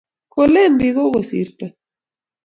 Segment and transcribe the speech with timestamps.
[0.33, 1.65] Ko lin biik kokosirto